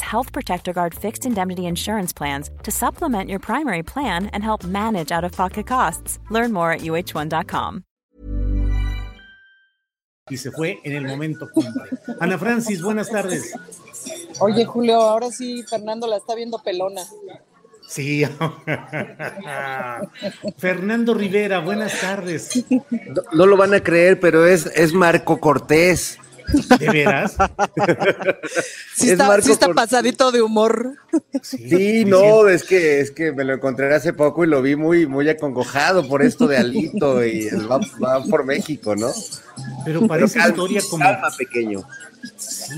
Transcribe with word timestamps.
Health 0.00 0.32
Protector 0.32 0.72
Guard 0.72 0.94
fixed 0.94 1.24
indemnity 1.24 1.66
insurance 1.66 2.12
plans 2.12 2.50
to 2.64 2.70
supplement 2.70 3.30
your 3.30 3.38
primary 3.38 3.82
plan 3.82 4.26
and 4.32 4.42
help 4.42 4.64
manage 4.64 5.12
out 5.12 5.24
of 5.24 5.32
pocket 5.32 5.66
costs. 5.66 6.18
Learn 6.30 6.52
more 6.52 6.72
at 6.72 6.80
uh1.com. 6.80 7.84
Y 10.28 10.36
se 10.36 10.50
fue 10.52 10.78
en 10.84 10.94
el 10.94 11.06
momento 11.06 11.48
cumbre. 11.52 11.90
Ana 12.20 12.38
Francis, 12.38 12.82
buenas 12.82 13.10
tardes. 13.10 13.52
Oye, 14.38 14.64
Julio, 14.64 15.00
ahora 15.00 15.30
sí 15.30 15.62
Fernando 15.64 16.06
la 16.06 16.18
está 16.18 16.34
viendo 16.34 16.62
pelona. 16.62 17.02
Sí. 17.88 18.24
Fernando 20.58 21.14
Rivera, 21.14 21.58
buenas 21.58 22.00
tardes. 22.00 22.64
No, 22.70 22.84
no, 23.32 23.46
lo 23.46 23.56
van 23.56 23.74
a 23.74 23.80
creer, 23.80 24.20
pero 24.20 24.46
es, 24.46 24.66
es 24.66 24.92
Marko 24.92 25.40
Cortés. 25.40 26.18
¿De 26.78 26.90
veras? 26.90 27.36
Sí 28.94 29.10
está, 29.10 29.40
sí 29.40 29.52
está 29.52 29.72
pasadito 29.72 30.30
de 30.30 30.42
humor. 30.42 30.94
Sí, 31.42 31.56
sí 31.70 32.04
no, 32.04 32.48
es 32.48 32.64
que, 32.64 33.00
es 33.00 33.10
que 33.10 33.32
me 33.32 33.44
lo 33.44 33.54
encontré 33.54 33.94
hace 33.94 34.12
poco 34.12 34.44
y 34.44 34.46
lo 34.46 34.60
vi 34.60 34.76
muy, 34.76 35.06
muy 35.06 35.26
acongojado 35.30 36.06
por 36.06 36.22
esto 36.22 36.46
de 36.46 36.58
Alito 36.58 37.24
y 37.24 37.48
va, 37.48 37.80
va 38.02 38.22
por 38.24 38.44
México, 38.44 38.94
¿no? 38.94 39.10
Pero 39.84 40.06
parece 40.06 40.34
Pero 40.34 40.44
calma, 40.44 40.48
historia 40.48 40.82
como. 40.90 41.04
calma, 41.04 41.30
pequeño. 41.36 41.82
Sí, 42.36 42.74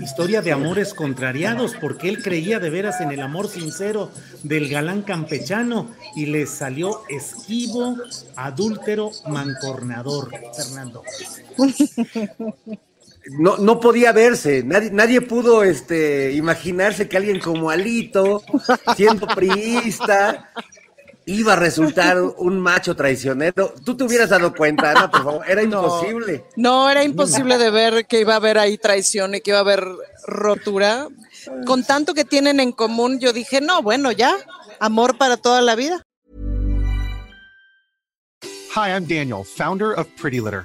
historia 0.00 0.40
de 0.42 0.52
amores 0.52 0.94
contrariados, 0.94 1.74
porque 1.80 2.08
él 2.08 2.22
creía 2.22 2.60
de 2.60 2.70
veras 2.70 3.00
en 3.00 3.10
el 3.10 3.20
amor 3.20 3.48
sincero 3.48 4.10
del 4.44 4.68
galán 4.68 5.02
campechano 5.02 5.90
y 6.14 6.26
le 6.26 6.46
salió 6.46 7.02
esquivo, 7.08 7.96
adúltero, 8.36 9.10
mancornador, 9.26 10.30
Fernando. 10.56 11.02
No, 13.38 13.56
no 13.56 13.80
podía 13.80 14.12
verse, 14.12 14.62
nadie, 14.64 14.90
nadie 14.90 15.20
pudo 15.22 15.64
este, 15.64 16.32
imaginarse 16.32 17.08
que 17.08 17.16
alguien 17.16 17.40
como 17.40 17.70
Alito, 17.70 18.42
siendo 18.96 19.26
priista, 19.28 20.50
iba 21.24 21.54
a 21.54 21.56
resultar 21.56 22.20
un 22.20 22.60
macho 22.60 22.94
traicionero. 22.94 23.72
Tú 23.82 23.96
te 23.96 24.04
hubieras 24.04 24.28
dado 24.28 24.52
cuenta, 24.54 24.90
Ana, 24.90 25.10
por 25.10 25.24
favor, 25.24 25.44
era 25.48 25.62
No. 25.66 25.82
imposible. 25.82 26.44
No, 26.56 26.90
era 26.90 27.02
imposible 27.02 27.56
de 27.56 27.70
ver 27.70 28.06
que 28.06 28.20
iba 28.20 28.34
a 28.34 28.36
haber 28.36 28.58
ahí 28.58 28.76
traición 28.76 29.34
y 29.34 29.40
que 29.40 29.52
iba 29.52 29.58
a 29.58 29.62
haber 29.62 29.86
rotura. 30.26 31.08
Con 31.66 31.82
tanto 31.84 32.12
que 32.12 32.24
tienen 32.26 32.60
en 32.60 32.72
común, 32.72 33.20
yo 33.20 33.32
dije, 33.32 33.60
no, 33.62 33.80
bueno, 33.82 34.12
ya, 34.12 34.34
amor 34.80 35.16
para 35.16 35.38
toda 35.38 35.62
la 35.62 35.74
vida. 35.76 36.02
Hi, 38.76 38.90
I'm 38.90 39.06
Daniel, 39.06 39.44
founder 39.44 39.92
of 39.98 40.08
Pretty 40.20 40.40
Litter. 40.40 40.64